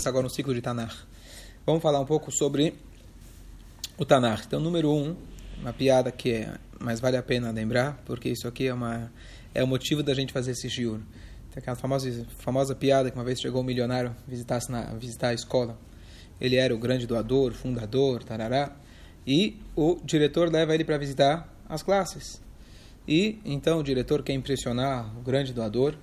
[0.00, 0.94] começar agora um ciclo de Tanakh.
[1.66, 2.72] Vamos falar um pouco sobre
[3.98, 4.44] o Tanakh.
[4.46, 5.14] Então, número um,
[5.60, 9.12] uma piada que é, mas vale a pena lembrar, porque isso aqui é, uma,
[9.54, 11.00] é o motivo da gente fazer esse shiur.
[11.50, 15.34] Tem aquela famosa, famosa piada que uma vez chegou um milionário visitasse na, visitar a
[15.34, 15.78] escola.
[16.40, 18.74] Ele era o grande doador, fundador, tarará.
[19.26, 22.40] E o diretor leva ele para visitar as classes.
[23.06, 25.94] E então o diretor quer impressionar o grande doador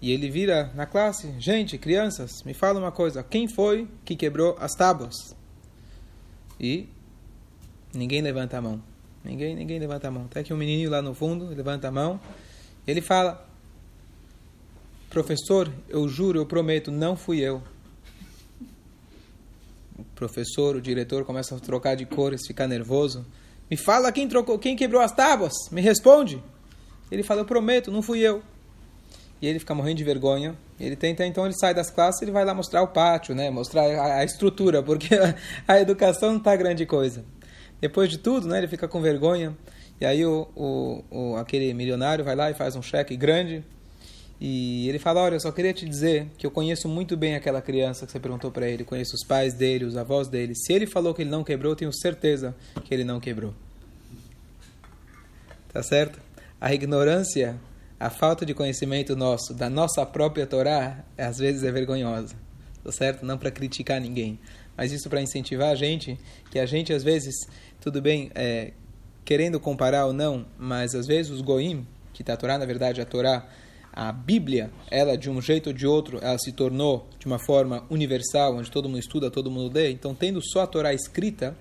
[0.00, 3.22] e ele vira na classe: Gente, crianças, me fala uma coisa.
[3.22, 5.36] Quem foi que quebrou as tábuas?
[6.58, 6.88] E
[7.92, 8.82] ninguém levanta a mão.
[9.24, 10.24] Ninguém, ninguém levanta a mão.
[10.26, 12.20] Até que um menininho lá no fundo levanta a mão.
[12.86, 13.44] Ele fala:
[15.10, 17.60] Professor, eu juro, eu prometo, não fui eu.
[19.98, 23.26] O professor, o diretor começa a trocar de cores, ficar nervoso.
[23.68, 25.52] Me fala quem trocou, quem quebrou as tábuas?
[25.72, 26.40] Me responde.
[27.10, 28.42] Ele fala: Eu prometo, não fui eu
[29.40, 30.54] e ele fica morrendo de vergonha.
[30.78, 33.50] Ele tenta, então ele sai das classes, ele vai lá mostrar o pátio, né?
[33.50, 35.08] Mostrar a, a estrutura, porque
[35.66, 37.24] a, educação não está grande coisa.
[37.80, 38.58] Depois de tudo, né?
[38.58, 39.56] Ele fica com vergonha.
[40.00, 43.64] E aí o, o, o, aquele milionário vai lá e faz um cheque grande.
[44.40, 47.60] E ele fala: Olha, eu só queria te dizer que eu conheço muito bem aquela
[47.60, 48.84] criança que você perguntou para ele.
[48.84, 50.54] Conheço os pais dele, os avós dele.
[50.54, 53.52] Se ele falou que ele não quebrou, eu tenho certeza que ele não quebrou.
[55.72, 56.20] Tá certo?
[56.60, 57.56] A ignorância
[57.98, 62.36] a falta de conhecimento nosso, da nossa própria Torá, às vezes é vergonhosa,
[62.84, 63.24] tá certo?
[63.26, 64.38] Não para criticar ninguém,
[64.76, 66.18] mas isso para incentivar a gente,
[66.50, 67.34] que a gente às vezes,
[67.80, 68.72] tudo bem, é,
[69.24, 73.00] querendo comparar ou não, mas às vezes os goim, que tá a Torá, na verdade,
[73.00, 73.48] a Torá,
[73.92, 77.84] a Bíblia, ela de um jeito ou de outro, ela se tornou de uma forma
[77.90, 79.90] universal, onde todo mundo estuda, todo mundo lê.
[79.90, 81.56] Então, tendo só a Torá escrita,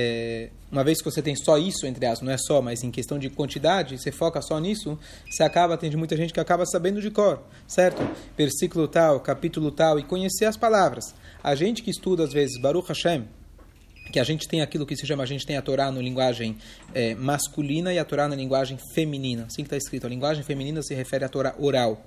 [0.00, 2.90] é, uma vez que você tem só isso, entre aspas, não é só, mas em
[2.90, 4.96] questão de quantidade, você foca só nisso,
[5.28, 8.00] você acaba, tem muita gente que acaba sabendo de cor, certo?
[8.36, 11.12] Versículo tal, capítulo tal, e conhecer as palavras.
[11.42, 13.26] A gente que estuda, às vezes, Baruch Hashem,
[14.12, 16.56] que a gente tem aquilo que se chama, a gente tem a Torá na linguagem
[16.94, 19.46] é, masculina e a Torá na linguagem feminina.
[19.46, 22.00] Assim que está escrito, a linguagem feminina se refere à Torá oral.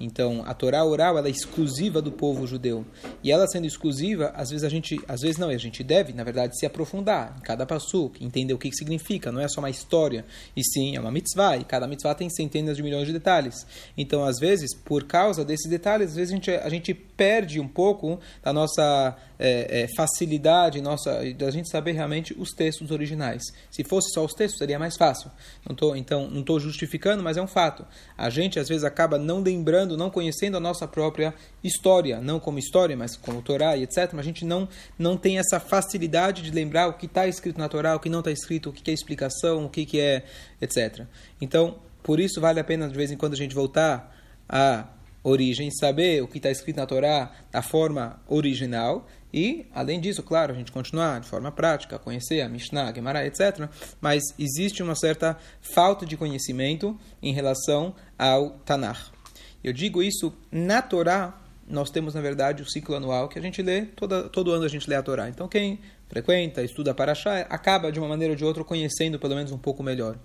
[0.00, 2.86] Então, a Torá oral ela é exclusiva do povo judeu.
[3.22, 6.24] E ela sendo exclusiva, às vezes a gente, às vezes não, a gente deve, na
[6.24, 9.68] verdade, se aprofundar em cada passuk, entender o que, que significa, não é só uma
[9.68, 10.24] história,
[10.56, 13.66] e sim, é uma mitzvah, e cada mitzvah tem centenas de milhões de detalhes.
[13.96, 17.68] Então, às vezes, por causa desses detalhes, às vezes a gente, a gente perde um
[17.68, 23.42] pouco da nossa é, é, facilidade, nossa, da gente saber realmente os textos originais.
[23.70, 25.30] Se fosse só os textos, seria mais fácil.
[25.66, 27.86] Não tô, então, não estou justificando, mas é um fato.
[28.16, 32.58] A gente, às vezes, acaba não lembrando não conhecendo a nossa própria história, não como
[32.58, 34.10] história, mas como Torá e etc.
[34.12, 34.68] Mas a gente não,
[34.98, 38.20] não tem essa facilidade de lembrar o que está escrito na Torá, o que não
[38.20, 40.24] está escrito, o que é explicação, o que, que é,
[40.60, 41.06] etc.
[41.40, 44.16] Então, por isso vale a pena de vez em quando a gente voltar
[44.48, 44.86] à
[45.22, 50.52] origem, saber o que está escrito na Torá da forma original e, além disso, claro,
[50.52, 53.68] a gente continuar de forma prática, conhecer a Mishnah, a Gemara, etc.
[54.00, 59.19] Mas existe uma certa falta de conhecimento em relação ao Tanakh.
[59.62, 61.38] Eu digo isso na Torá,
[61.68, 64.68] nós temos, na verdade, o ciclo anual que a gente lê, toda, todo ano a
[64.68, 65.28] gente lê a Torá.
[65.28, 65.78] Então, quem
[66.08, 69.82] frequenta, estuda Paraxá, acaba, de uma maneira ou de outra, conhecendo pelo menos um pouco
[69.82, 70.18] melhor.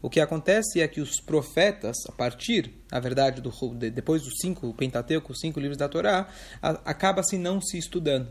[0.00, 3.52] O que acontece é que os profetas, a partir, na verdade, do,
[3.90, 6.28] depois dos cinco, Pentateuco, os cinco livros da Torá,
[6.84, 8.28] acaba-se não se estudando.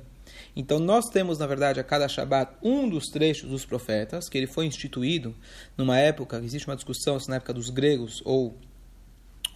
[0.55, 4.47] Então, nós temos, na verdade, a cada Shabat, um dos trechos dos profetas, que ele
[4.47, 5.35] foi instituído
[5.77, 8.57] numa época, existe uma discussão se na época dos gregos ou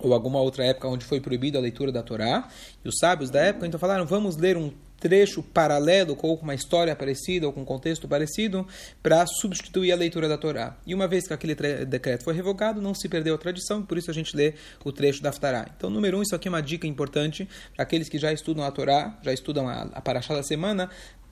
[0.02, 2.48] ou alguma outra época onde foi proibida a leitura da Torá.
[2.84, 6.54] E os sábios da época então falaram: vamos ler um trecho paralelo ou com uma
[6.54, 8.68] história parecida ou com um contexto parecido
[9.02, 10.78] para substituir a leitura da Torá.
[10.86, 14.12] E uma vez que aquele decreto foi revogado, não se perdeu a tradição, por isso
[14.12, 14.54] a gente lê
[14.86, 15.68] o trecho da Aftará.
[15.76, 18.70] Então, número um, isso aqui é uma dica importante para aqueles que já estudam a
[18.70, 20.88] Torá, já estudam a, a Parashá da semana,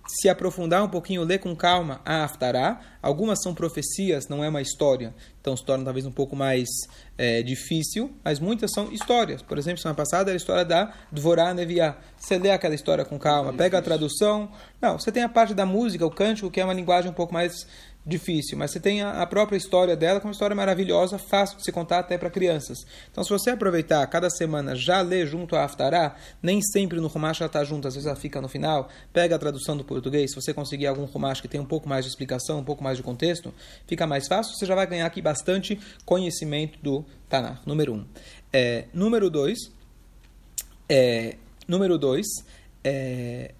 [0.10, 2.82] se aprofundar um pouquinho, ler com calma a Aftará.
[3.02, 6.68] Algumas são profecias, não é uma história, então se torna talvez um pouco mais
[7.18, 9.42] é, difícil, mas muitas são histórias.
[9.42, 11.96] Por exemplo, semana passada era a história da Dvorá Neviá.
[12.18, 14.52] Você lê aquela história com calma, pega a tradução.
[14.82, 17.34] Não, você tem a parte da música, o cântico, que é uma linguagem um pouco
[17.34, 17.68] mais
[18.06, 21.64] difícil, mas você tem a, própria história dela, que é uma história maravilhosa, fácil de
[21.64, 22.80] se contar até para crianças.
[23.12, 27.42] Então, se você aproveitar cada semana, já ler junto a Aftará, nem sempre no Rumash
[27.42, 30.36] ela está junto, às vezes ela fica no final, pega a tradução do português, se
[30.36, 33.04] você conseguir algum Rumash que tem um pouco mais de explicação, um pouco mais de
[33.04, 33.54] contexto,
[33.86, 38.06] fica mais fácil, você já vai ganhar aqui bastante conhecimento do Tanakh, número um.
[38.52, 39.60] É, número dois,
[40.88, 41.36] é,
[41.68, 42.26] número dois,
[42.84, 43.54] é,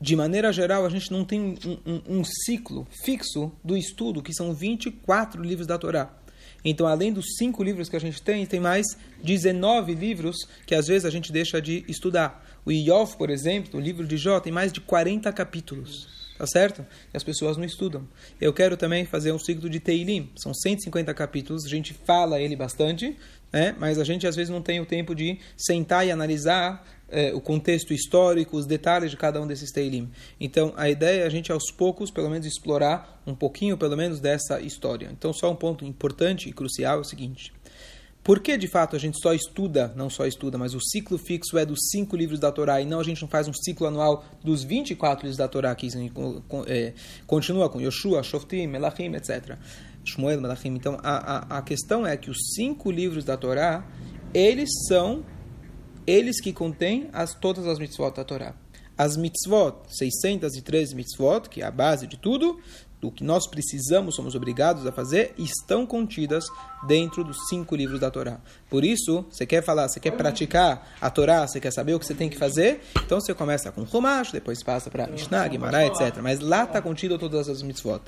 [0.00, 1.56] de maneira geral, a gente não tem um,
[1.86, 6.14] um, um, ciclo fixo do estudo, que são 24 livros da Torá.
[6.64, 8.84] Então, além dos cinco livros que a gente tem, tem mais
[9.22, 12.44] 19 livros que às vezes a gente deixa de estudar.
[12.64, 16.25] O Iyov, por exemplo, o livro de Jó, tem mais de 40 capítulos.
[16.38, 16.84] Tá certo?
[17.12, 18.06] E as pessoas não estudam.
[18.40, 20.30] Eu quero também fazer um ciclo de Teilim.
[20.36, 23.16] São 150 capítulos, a gente fala ele bastante,
[23.52, 23.74] né?
[23.78, 27.40] mas a gente às vezes não tem o tempo de sentar e analisar é, o
[27.40, 30.10] contexto histórico, os detalhes de cada um desses Teilim.
[30.40, 34.20] Então, a ideia é a gente, aos poucos, pelo menos, explorar um pouquinho, pelo menos,
[34.20, 35.08] dessa história.
[35.12, 37.52] Então, só um ponto importante e crucial é o seguinte.
[38.26, 41.56] Por que, de fato, a gente só estuda, não só estuda, mas o ciclo fixo
[41.56, 44.24] é dos cinco livros da Torá e não a gente não faz um ciclo anual
[44.42, 45.88] dos 24 livros da Torá, que
[46.66, 46.92] é,
[47.24, 49.56] continua com Yoshua, Shoftim, Melachim, etc.
[50.04, 50.70] Shmuel, Melachim.
[50.70, 53.86] Então, a, a, a questão é que os cinco livros da Torá,
[54.34, 55.24] eles são
[56.04, 58.56] eles que contêm as, todas as mitzvot da Torá.
[58.98, 62.58] As mitzvot, 613 mitzvot, que é a base de tudo,
[63.06, 66.44] do que nós precisamos, somos obrigados a fazer, estão contidas
[66.86, 68.40] dentro dos cinco livros da Torá.
[68.68, 72.06] Por isso, você quer falar, você quer praticar a Torá, você quer saber o que
[72.06, 76.18] você tem que fazer, então você começa com Humash, depois passa para Mishnah, Gemara, etc.
[76.20, 78.02] Mas lá está contido todas as mitzvot.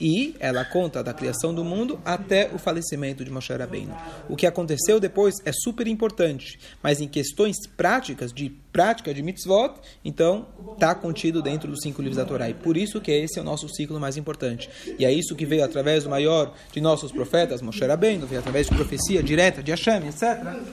[0.00, 3.96] E ela conta da criação do mundo até o falecimento de Moshe Rabbeinu.
[4.28, 9.74] O que aconteceu depois é super importante, mas em questões práticas, de prática de mitzvot,
[10.04, 12.48] então está contido dentro dos cinco livros da Torá.
[12.48, 14.70] E por isso que esse é o nosso ciclo mais importante.
[14.98, 18.66] E é isso que veio através do maior de nossos profetas, Moshe Rabbeinu, veio através
[18.66, 20.22] de profecia direta de Hashem, etc.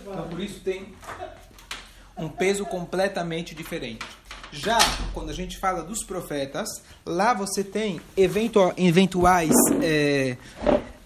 [0.08, 0.88] Então, por isso tem
[2.18, 4.06] um peso completamente diferente.
[4.52, 4.80] Já
[5.14, 6.68] quando a gente fala dos profetas,
[7.06, 9.52] lá você tem eventuais
[9.82, 10.38] é,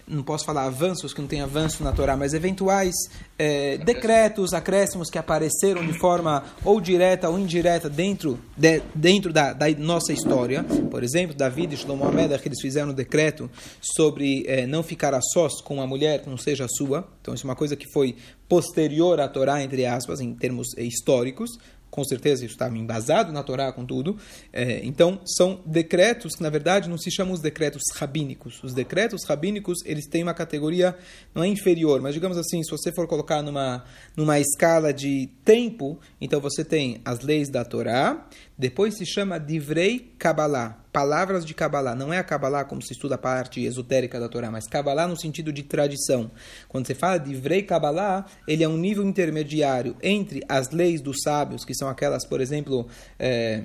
[0.06, 2.94] não posso falar avanços, que não tem avanço na Torá, mas eventuais
[3.38, 9.52] é, decretos, acréscimos que apareceram de forma ou direta ou indireta dentro, de, dentro da,
[9.52, 10.64] da, nossa história.
[10.90, 15.14] Por exemplo, Davi e Shlomo Ameda, que eles fizeram um decreto sobre é, não ficar
[15.14, 17.08] a sós com uma mulher que não seja sua.
[17.20, 18.16] Então, isso é uma coisa que foi
[18.48, 21.58] posterior à Torá, entre aspas, em termos é, históricos
[21.94, 24.18] com certeza isso estava embasado na Torá com tudo.
[24.52, 28.60] É, então, são decretos que, na verdade, não se chamam os decretos rabínicos.
[28.64, 30.96] Os decretos rabínicos, eles têm uma categoria,
[31.32, 33.84] não é inferior, mas digamos assim, se você for colocar numa,
[34.16, 38.26] numa escala de tempo, então você tem as leis da Torá,
[38.56, 41.94] depois se chama Divrei Kabbalah, palavras de Kabbalah.
[41.96, 45.16] Não é a Kabbalah como se estuda a parte esotérica da Torá, mas Kabbalah no
[45.16, 46.30] sentido de tradição.
[46.68, 51.64] Quando você fala Divrei Kabbalah, ele é um nível intermediário entre as leis dos sábios,
[51.64, 52.86] que são aquelas, por exemplo,
[53.18, 53.64] é,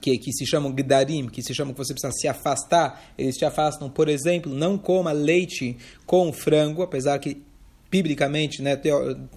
[0.00, 3.44] que, que, se chamam Gdarim, que se chamam que você precisa se afastar, eles te
[3.44, 5.76] afastam, por exemplo, não coma leite
[6.06, 7.42] com frango, apesar que
[7.90, 8.80] biblicamente, né,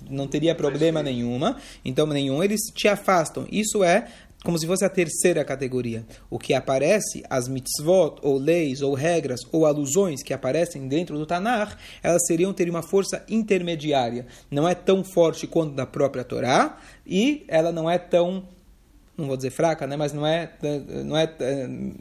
[0.10, 3.48] não teria problema nenhuma, então nenhum, eles te afastam.
[3.52, 4.08] Isso é
[4.44, 6.06] como se fosse a terceira categoria.
[6.30, 11.26] O que aparece, as mitzvot, ou leis, ou regras, ou alusões que aparecem dentro do
[11.26, 14.26] Tanakh, elas seriam ter uma força intermediária.
[14.50, 18.48] Não é tão forte quanto da própria Torá, e ela não é tão
[19.20, 19.96] não vou dizer fraca, né?
[19.96, 20.52] Mas não é,
[21.06, 21.32] não é,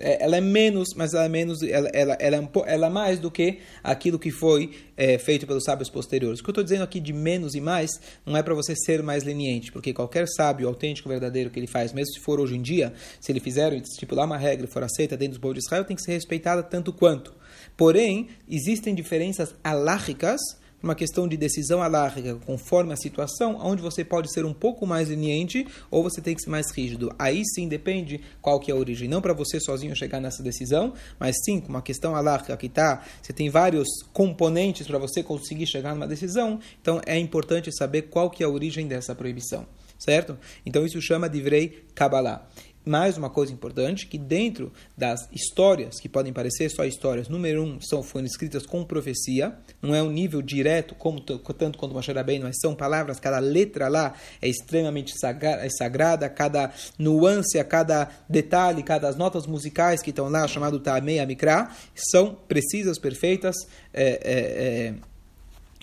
[0.01, 3.19] é ela é menos, mas ela é menos, ela, ela, ela, é, ela é mais
[3.19, 6.41] do que aquilo que foi é, feito pelos sábios posteriores.
[6.41, 7.91] O que eu estou dizendo aqui de menos e mais
[8.25, 11.93] não é para você ser mais leniente, porque qualquer sábio autêntico, verdadeiro que ele faz,
[11.93, 15.17] mesmo se for hoje em dia, se ele fizer estipular uma regra e for aceita
[15.17, 17.35] dentro do povo de Israel, tem que ser respeitada tanto quanto.
[17.77, 20.41] Porém, existem diferenças alárricas
[20.83, 25.09] uma questão de decisão alárrica conforme a situação, onde você pode ser um pouco mais
[25.09, 27.13] leniente ou você tem que ser mais rígido.
[27.19, 29.09] Aí sim depende qual que é a origem.
[29.09, 33.05] Não para você sozinho chegar nessa decisão, mas sim com uma questão alárrica que tá,
[33.23, 38.31] você tem vários componentes para você conseguir chegar numa decisão, então é importante saber qual
[38.31, 39.67] que é a origem dessa proibição
[39.99, 40.39] certo?
[40.65, 42.47] Então isso chama de Vrei Kabbalah
[42.89, 47.81] mais uma coisa importante, que dentro das histórias, que podem parecer só histórias, número um,
[47.81, 52.45] são, foram escritas com profecia, não é um nível direto, como tanto quanto Moshe Rabbeinu,
[52.47, 59.09] mas são palavras, cada letra lá é extremamente é sagrada, cada nuance, cada detalhe, cada
[59.09, 63.55] as notas musicais que estão lá, chamado Ta'amei Amikra, são precisas, perfeitas,
[63.93, 64.95] é, é, é,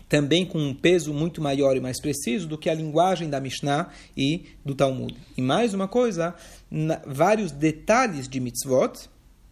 [0.07, 3.89] também com um peso muito maior e mais preciso do que a linguagem da Mishnah
[4.15, 5.15] e do Talmud.
[5.35, 6.35] E mais uma coisa,
[6.69, 9.09] na, vários detalhes de mitzvot,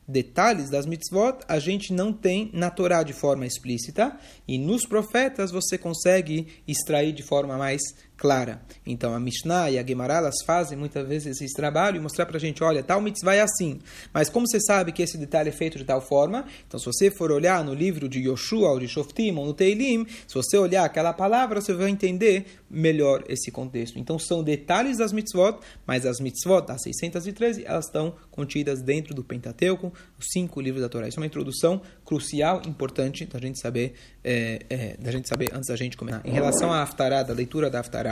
[0.07, 4.17] detalhes das mitzvot, a gente não tem na Torá de forma explícita,
[4.47, 7.81] e nos profetas você consegue extrair de forma mais
[8.17, 8.61] clara.
[8.85, 12.37] Então a Mishnah e a Gemara elas fazem muitas vezes esse trabalho e mostrar para
[12.37, 13.79] a gente, olha, tal mitzvah é assim.
[14.13, 17.11] Mas como você sabe que esse detalhe é feito de tal forma, então se você
[17.11, 20.85] for olhar no livro de Yoshua ou de Shoftim ou no Teilim, se você olhar
[20.85, 23.99] aquela palavra, você vai entender melhor esse contexto.
[23.99, 29.23] Então são detalhes das mitzvot, mas as mitzvot das 613, elas estão contidas dentro do
[29.23, 31.07] Pentateuco, os cinco livros da Torá.
[31.07, 33.93] Isso é uma introdução crucial, importante da gente saber,
[34.23, 36.21] é, é, da gente saber antes da gente começar.
[36.25, 38.02] Em relação à Haftarah, da leitura da Haftarah,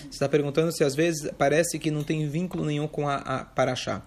[0.00, 3.44] Você está perguntando se às vezes parece que não tem vínculo nenhum com a, a
[3.44, 4.02] Paraxá.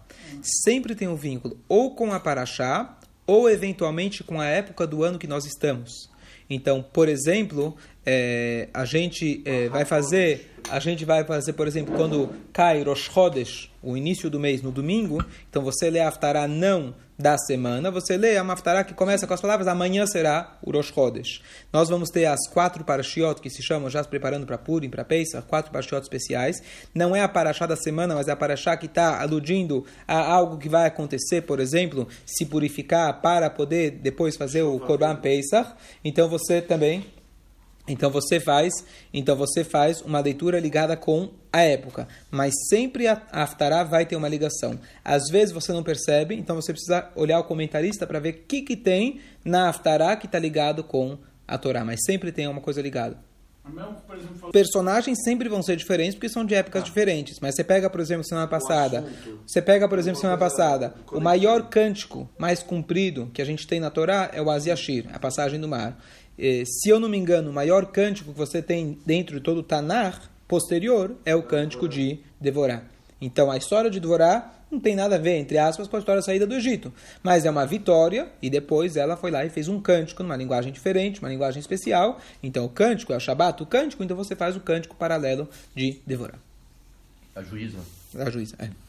[0.63, 5.20] Sempre tem um vínculo ou com a Paraxá ou eventualmente com a época do ano
[5.20, 6.10] que nós estamos.
[6.50, 7.75] Então, por exemplo,
[8.09, 13.09] é, a gente é, vai fazer, a gente vai fazer, por exemplo, quando cai Rosh
[13.13, 17.91] Chodesh, o início do mês, no domingo, então você lê a Haftarah não da semana,
[17.91, 21.41] você lê a Haftarah que começa com as palavras amanhã será o Rosh Chodesh.
[21.73, 25.03] Nós vamos ter as quatro parashiot que se chamam, já se preparando para Purim, para
[25.03, 26.63] Pesach, quatro parashiot especiais.
[26.95, 30.57] Não é a parashá da semana, mas é a parashá que está aludindo a algo
[30.57, 35.73] que vai acontecer, por exemplo, se purificar para poder depois fazer o Korban Pesach.
[36.05, 37.03] Então você também
[37.88, 38.74] então você faz,
[39.13, 44.15] então você faz uma leitura ligada com a época, mas sempre a Haftarah vai ter
[44.15, 44.79] uma ligação.
[45.03, 48.62] Às vezes você não percebe, então você precisa olhar o comentarista para ver o que,
[48.62, 51.17] que tem na Haftarah que está ligado com
[51.48, 53.17] a Torá, mas sempre tem uma coisa ligada.
[54.51, 56.86] Personagens sempre vão ser diferentes porque são de épocas ah.
[56.86, 57.39] diferentes.
[57.41, 59.06] Mas você pega, por exemplo, semana passada.
[59.46, 60.94] Você pega, por exemplo, semana passada.
[61.12, 65.20] O maior cântico mais comprido que a gente tem na Torá é o Aziashir, a
[65.20, 65.98] passagem do mar.
[66.38, 69.60] Eh, se eu não me engano, o maior cântico que você tem dentro de todo
[69.60, 72.84] o Tanar posterior é o cântico de Devorá.
[73.20, 76.22] Então a história de Devorá não tem nada a ver, entre aspas, com a história
[76.22, 76.94] da saída do Egito.
[77.24, 80.72] Mas é uma vitória e depois ela foi lá e fez um cântico numa linguagem
[80.72, 82.20] diferente, uma linguagem especial.
[82.44, 86.00] Então o cântico é o Shabat, o cântico, então você faz o cântico paralelo de
[86.06, 86.36] Devorá.
[87.36, 87.77] A juíza.
[88.15, 88.87] A juíza, é.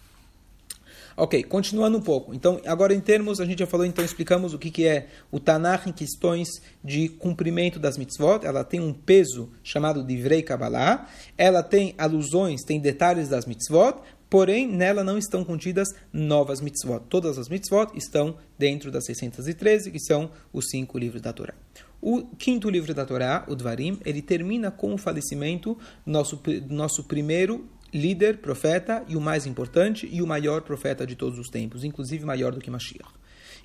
[1.20, 2.32] Ok, continuando um pouco.
[2.32, 5.40] Então, agora em termos, a gente já falou, então explicamos o que, que é o
[5.40, 6.48] Tanakh em questões
[6.82, 8.46] de cumprimento das mitzvot.
[8.46, 11.08] Ela tem um peso chamado de Vrei Kabbalah.
[11.37, 13.96] Ela tem alusões, tem detalhes das mitzvot,
[14.30, 17.00] porém nela não estão contidas novas mitzvot.
[17.08, 21.54] Todas as mitzvot estão dentro das 613, que são os cinco livros da Torá.
[22.00, 27.02] O quinto livro da Torá, o Dvarim, ele termina com o falecimento do nosso, nosso
[27.02, 31.85] primeiro líder, profeta e o mais importante e o maior profeta de todos os tempos,
[31.85, 33.11] inclusive maior do que Mashiach.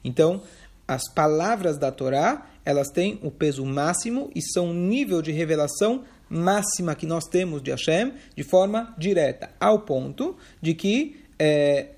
[0.04, 0.42] Então,
[0.88, 6.04] as palavras da Torá, elas têm o peso máximo e são um nível de revelação
[6.30, 11.24] máxima que nós temos de Hashem de forma direta, ao ponto de que.
[11.38, 11.90] É...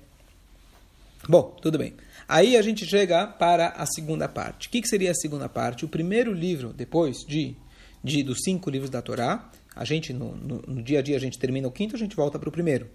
[1.28, 1.94] Bom, tudo bem.
[2.28, 4.68] Aí a gente chega para a segunda parte.
[4.68, 5.84] O que, que seria a segunda parte?
[5.84, 7.56] O primeiro livro, depois de,
[8.02, 11.20] de dos cinco livros da Torá, a gente, no, no, no, dia a dia, a
[11.20, 12.88] gente termina o quinto, a gente volta para o primeiro.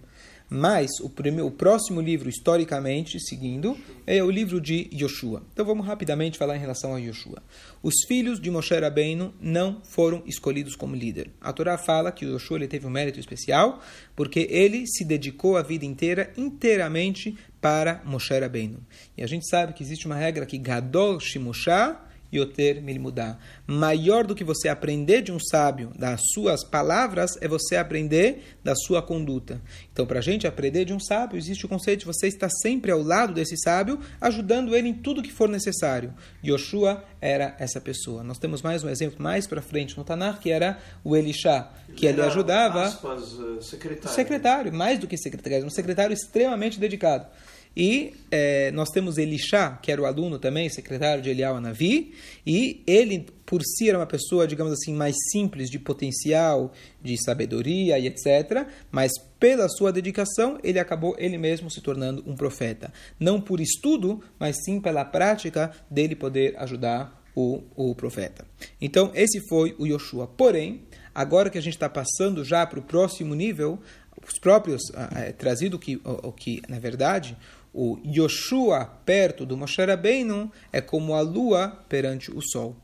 [0.50, 5.44] Mas o, primeiro, o próximo livro, historicamente, seguindo, é o livro de Yoshua.
[5.52, 7.40] Então vamos rapidamente falar em relação a Yoshua.
[7.82, 11.30] Os filhos de Moshe Rabbeinu não foram escolhidos como líder.
[11.40, 13.80] A Torá fala que Yoshua ele teve um mérito especial
[14.16, 18.80] porque ele se dedicou a vida inteira, inteiramente, para Moshe Rabbeinu.
[19.16, 21.96] E a gente sabe que existe uma regra que Gadol Shimosha
[22.32, 23.38] Yoter Milmudá.
[23.66, 28.74] Maior do que você aprender de um sábio das suas palavras é você aprender da
[28.74, 29.60] sua conduta.
[29.92, 32.90] Então, para a gente aprender de um sábio, existe o conceito de você estar sempre
[32.90, 36.14] ao lado desse sábio, ajudando ele em tudo que for necessário.
[36.44, 38.22] Yoshua era essa pessoa.
[38.22, 42.06] Nós temos mais um exemplo mais para frente no Tanar, que era o Elisha, que
[42.06, 42.84] ele, ele ajudava.
[42.84, 44.16] Aspas, eh, secretário.
[44.16, 47.26] secretário, mais do que secretário, um secretário extremamente dedicado.
[47.76, 52.12] E é, nós temos Elisha, que era o aluno também, secretário de Elial Anavi,
[52.46, 57.98] e ele, por si, era uma pessoa, digamos assim, mais simples, de potencial, de sabedoria
[57.98, 62.92] e etc., mas pela sua dedicação, ele acabou ele mesmo se tornando um profeta.
[63.18, 68.44] Não por estudo, mas sim pela prática dele poder ajudar o, o profeta.
[68.80, 70.26] Então, esse foi o Yoshua.
[70.26, 70.82] Porém,
[71.14, 73.80] agora que a gente está passando já para o próximo nível,
[74.26, 74.82] os próprios,
[75.16, 77.36] é, trazido que, o que, na verdade,
[77.72, 82.76] o Yoshua perto do Moshe Rabbeinu é como a lua perante o sol.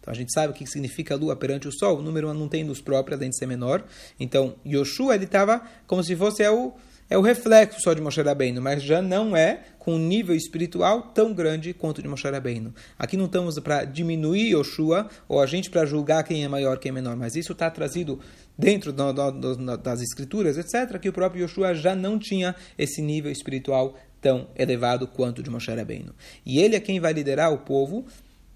[0.00, 1.98] Então a gente sabe o que significa a lua perante o sol.
[1.98, 3.82] O número não tem luz própria, além de ser menor.
[4.20, 6.74] Então Yoshua ele estava como se fosse é o,
[7.08, 11.10] é o reflexo só de Moshe Rabbeinu, mas já não é com um nível espiritual
[11.14, 12.74] tão grande quanto de Moshe Rabbeinu.
[12.98, 16.90] Aqui não estamos para diminuir Yoshua ou a gente para julgar quem é maior, quem
[16.90, 18.20] é menor, mas isso está trazido
[18.58, 23.00] dentro do, do, do, das escrituras, etc., que o próprio Yoshua já não tinha esse
[23.00, 26.14] nível espiritual tão elevado quanto de Moshe Rabbeinu.
[26.46, 28.06] E ele é quem vai liderar o povo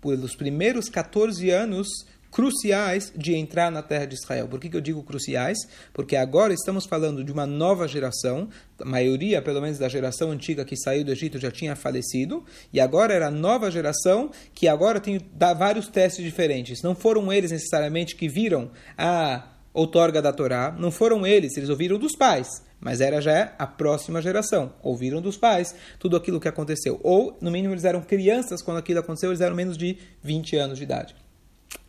[0.01, 1.87] pelos primeiros 14 anos
[2.31, 4.49] cruciais de entrar na terra de Israel.
[4.49, 5.59] Por que, que eu digo cruciais?
[5.93, 8.49] Porque agora estamos falando de uma nova geração,
[8.81, 12.81] a maioria, pelo menos da geração antiga que saiu do Egito já tinha falecido, e
[12.81, 15.21] agora era a nova geração que agora tem
[15.59, 16.83] vários testes diferentes.
[16.83, 21.99] Não foram eles necessariamente que viram a outorga da Torá, não foram eles, eles ouviram
[21.99, 24.73] dos pais mas era já a próxima geração.
[24.83, 27.01] Ouviram dos pais tudo aquilo que aconteceu.
[27.03, 30.79] Ou, no mínimo, eles eram crianças quando aquilo aconteceu, eles eram menos de 20 anos
[30.79, 31.17] de idade.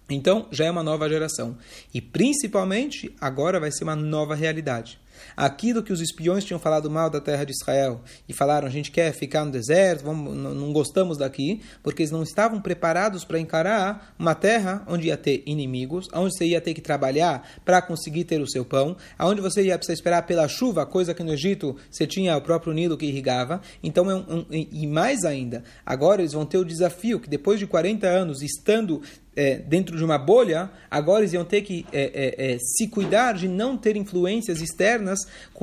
[0.10, 1.56] Então, já é uma nova geração.
[1.94, 5.00] E principalmente, agora vai ser uma nova realidade.
[5.36, 8.92] Aquilo que os espiões tinham falado mal da terra de Israel e falaram: a gente
[8.92, 14.14] quer ficar no deserto, vamos, não gostamos daqui, porque eles não estavam preparados para encarar
[14.18, 18.42] uma terra onde ia ter inimigos, onde você ia ter que trabalhar para conseguir ter
[18.42, 22.06] o seu pão, onde você ia precisar esperar pela chuva, coisa que no Egito você
[22.06, 23.62] tinha o próprio Nilo que irrigava.
[23.84, 27.60] Então, é um, um, e mais ainda, agora eles vão ter o desafio que depois
[27.60, 29.02] de 40 anos estando
[29.36, 33.34] é, dentro de uma bolha, agora eles iam ter que é, é, é se cuidar
[33.34, 35.20] de não ter influências externas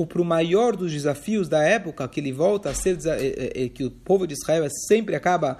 [0.07, 3.83] para o maior dos desafios da época, que ele volta a ser, é, é, que
[3.83, 5.57] o povo de Israel sempre acaba,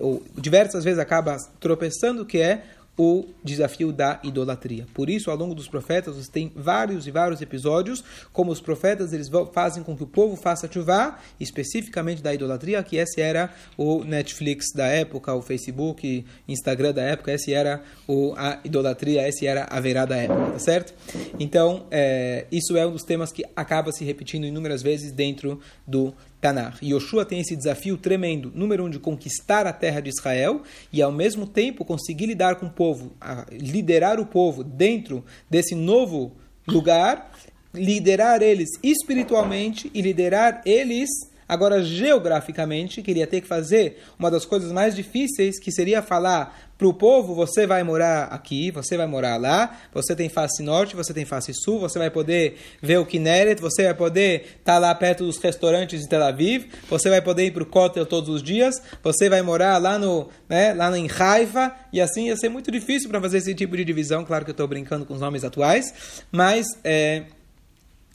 [0.00, 2.62] ou diversas vezes acaba tropeçando, que é
[2.96, 4.86] o desafio da idolatria.
[4.92, 9.12] Por isso, ao longo dos profetas, você tem vários e vários episódios, como os profetas
[9.12, 14.04] eles fazem com que o povo faça chuva, especificamente da idolatria, que esse era o
[14.04, 19.64] Netflix da época, o Facebook, Instagram da época, esse era o, a idolatria, esse era
[19.70, 20.94] a verá da época, tá certo?
[21.38, 26.14] Então, é, isso é um dos temas que acaba se repetindo inúmeras vezes dentro do
[26.40, 26.78] Tanar.
[26.82, 31.12] Yoshua tem esse desafio tremendo, número um, de conquistar a terra de Israel e, ao
[31.12, 33.12] mesmo tempo, conseguir lidar com o povo,
[33.52, 36.32] liderar o povo dentro desse novo
[36.66, 37.30] lugar,
[37.74, 41.10] liderar eles espiritualmente e liderar eles
[41.50, 46.86] Agora, geograficamente, queria ter que fazer uma das coisas mais difíceis, que seria falar para
[46.86, 51.12] o povo: você vai morar aqui, você vai morar lá, você tem face norte, você
[51.12, 54.94] tem face sul, você vai poder ver o Kinneret, você vai poder estar tá lá
[54.94, 58.44] perto dos restaurantes de Tel Aviv, você vai poder ir para o Kotel todos os
[58.44, 62.70] dias, você vai morar lá no, né, lá em Haifa, e assim ia ser muito
[62.70, 64.24] difícil para fazer esse tipo de divisão.
[64.24, 66.64] Claro que eu estou brincando com os nomes atuais, mas.
[66.84, 67.24] É,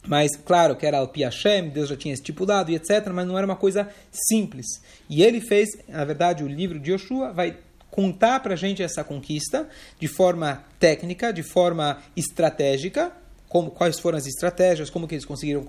[0.06, 3.46] mas, claro, que era Al Hashem, Deus já tinha estipulado e etc., mas não era
[3.46, 4.66] uma coisa simples.
[5.08, 7.56] E ele fez, na verdade, o livro de Yoshua vai
[7.90, 13.12] contar para a gente essa conquista de forma técnica, de forma estratégica,
[13.48, 15.64] como, quais foram as estratégias, como que eles conseguiram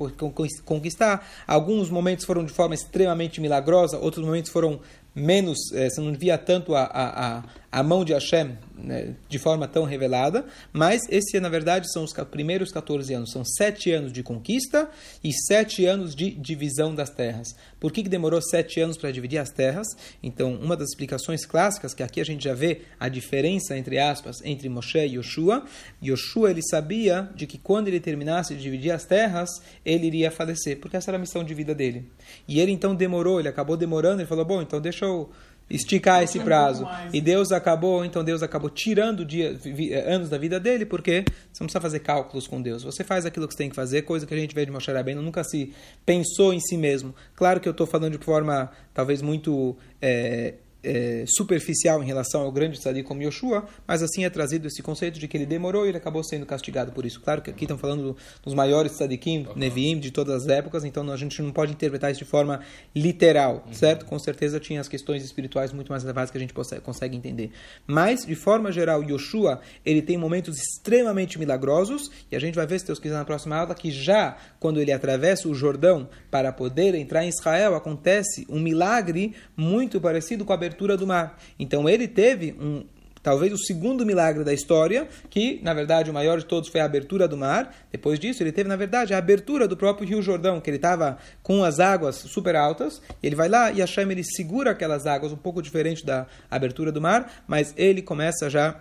[0.65, 1.25] conquistar.
[1.47, 4.79] Alguns momentos foram de forma extremamente milagrosa, outros momentos foram
[5.15, 7.43] menos, é, você não via tanto a, a, a,
[7.77, 12.13] a mão de Hashem né, de forma tão revelada, mas esse, na verdade, são os
[12.31, 13.31] primeiros 14 anos.
[13.31, 14.89] São sete anos de conquista
[15.23, 17.55] e sete anos de divisão das terras.
[17.79, 19.85] Por que, que demorou sete anos para dividir as terras?
[20.23, 24.41] Então, uma das explicações clássicas, que aqui a gente já vê a diferença, entre aspas,
[24.43, 25.63] entre Moshe e Yoshua.
[26.03, 29.49] Yoshua, ele sabia de que quando ele terminasse de dividir as terras,
[29.85, 32.09] ele iria falecer, porque essa era a missão de vida dele.
[32.47, 35.29] E ele então demorou, ele acabou demorando, ele falou, bom, então deixa eu
[35.69, 36.87] esticar esse prazo.
[37.11, 39.57] E Deus acabou, então Deus acabou tirando dia,
[40.05, 42.83] anos da vida dele, porque você não precisa fazer cálculos com Deus.
[42.83, 44.91] Você faz aquilo que você tem que fazer, coisa que a gente vê de Moshe
[44.91, 45.73] Rabbeinu, nunca se
[46.05, 47.13] pensou em si mesmo.
[47.35, 50.55] Claro que eu estou falando de forma talvez muito é,
[50.87, 55.19] é, superficial em relação ao grande tzadik como Yoshua, mas assim é trazido esse conceito
[55.19, 57.19] de que ele demorou e ele acabou sendo castigado por isso.
[57.19, 59.53] Claro que aqui estão falando dos maiores tzadikim, uhum.
[59.55, 62.61] Neviim, de todas as épocas, então a gente não pode interpretar isso de forma
[62.95, 63.73] literal, uhum.
[63.73, 64.05] certo?
[64.05, 67.51] Com certeza tinha as questões espirituais muito mais elevadas que a gente consegue entender.
[67.85, 72.79] Mas, de forma geral, Yoshua, ele tem momentos extremamente milagrosos, e a gente vai ver,
[72.79, 76.95] se Deus quiser, na próxima aula, que já quando ele atravessa o Jordão para poder
[76.95, 81.39] entrar em Israel, acontece um milagre muito parecido com a abertura abertura do mar.
[81.57, 82.85] Então ele teve um,
[83.23, 86.85] talvez o segundo milagre da história, que na verdade o maior de todos foi a
[86.85, 87.75] abertura do mar.
[87.91, 91.17] Depois disso, ele teve na verdade a abertura do próprio Rio Jordão, que ele estava
[91.41, 93.01] com as águas super altas.
[93.23, 97.01] Ele vai lá e Hashem ele segura aquelas águas, um pouco diferente da abertura do
[97.01, 98.75] mar, mas ele começa já a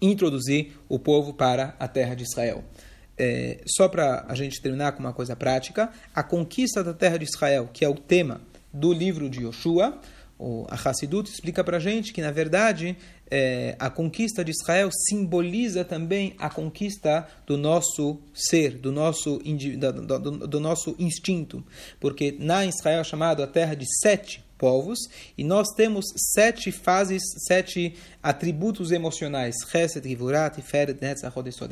[0.00, 2.62] introduzir o povo para a terra de Israel.
[3.20, 7.24] É, só para a gente terminar com uma coisa prática, a conquista da terra de
[7.24, 8.40] Israel, que é o tema
[8.72, 9.98] do livro de Yoshua,
[10.38, 12.96] o, a Hassidut explica para a gente que, na verdade,
[13.30, 20.18] é, a conquista de Israel simboliza também a conquista do nosso ser, do nosso, do,
[20.18, 21.64] do, do nosso instinto.
[21.98, 24.98] Porque na Israel é chamado a terra de sete povos,
[25.36, 29.54] e nós temos sete fases, sete atributos emocionais,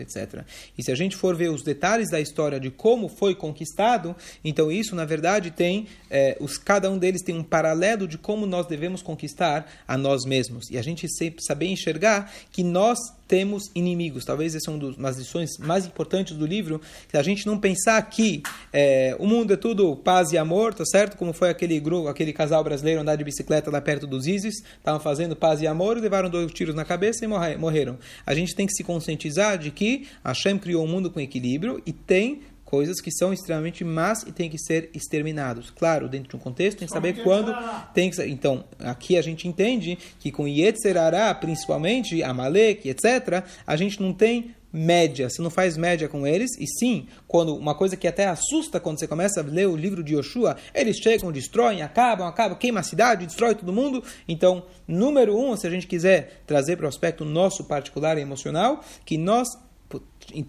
[0.00, 0.44] etc.
[0.76, 4.70] E se a gente for ver os detalhes da história de como foi conquistado, então
[4.70, 8.66] isso, na verdade, tem, é, os, cada um deles tem um paralelo de como nós
[8.66, 10.70] devemos conquistar a nós mesmos.
[10.70, 14.24] E a gente sempre saber enxergar que nós temos inimigos.
[14.24, 18.00] Talvez essa é uma das lições mais importantes do livro, que a gente não pensar
[18.02, 21.16] que é, o mundo é tudo paz e amor, tá certo?
[21.16, 25.00] Como foi aquele grupo, aquele casal brasileiro andar de bicicleta lá perto dos ISIS, estavam
[25.00, 27.98] fazendo paz e amor e levaram dois tiros na cabeça e morreram.
[28.24, 31.92] A gente tem que se conscientizar de que Hashem criou um mundo com equilíbrio e
[31.92, 35.70] tem coisas que são extremamente más e têm que ser exterminados.
[35.70, 37.54] Claro, dentro de um contexto, tem que saber quando
[37.94, 44.02] tem que Então, aqui a gente entende que com Yetzerará, principalmente, Amalek, etc., a gente
[44.02, 48.06] não tem média, você não faz média com eles, e sim, quando uma coisa que
[48.06, 52.26] até assusta quando você começa a ler o livro de Yoshua, eles chegam, destroem, acabam,
[52.26, 54.04] acabam, queima a cidade, destrói todo mundo.
[54.28, 58.84] Então, número um, se a gente quiser trazer para o aspecto nosso particular e emocional,
[59.06, 59.48] que nós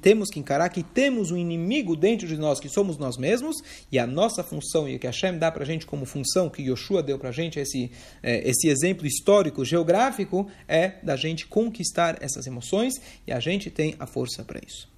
[0.01, 3.57] temos que encarar que temos um inimigo dentro de nós, que somos nós mesmos,
[3.91, 6.63] e a nossa função, e o que Hashem dá para a gente como função, que
[6.63, 7.91] Yoshua deu para a gente, esse,
[8.23, 12.95] é, esse exemplo histórico, geográfico, é da gente conquistar essas emoções,
[13.25, 14.89] e a gente tem a força para isso.